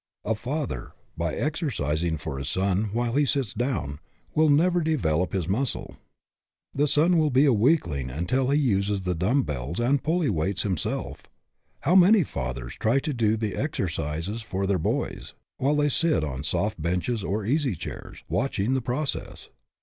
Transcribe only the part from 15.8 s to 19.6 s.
sit on soft benches or easy chairs, watching the process!